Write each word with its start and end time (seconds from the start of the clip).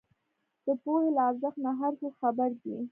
د 0.65 0.67
پوهې 0.81 1.09
له 1.15 1.21
ارزښت 1.29 1.57
نۀ 1.63 1.71
هر 1.79 1.93
څوک 1.99 2.13
خبر 2.21 2.49
دی 2.61 2.75